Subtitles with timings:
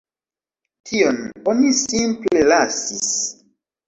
[0.91, 1.19] Tion
[1.53, 3.13] oni simple lasis.